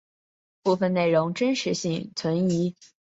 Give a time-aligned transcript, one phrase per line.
[0.63, 2.75] 部分内容真实性存疑。